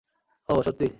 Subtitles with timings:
[0.49, 0.87] ওহ, সত্যি!